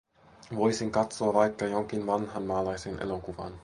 [0.55, 3.53] Voisin katsoa vaikka jonkin vanhan maalaisen elokuvan.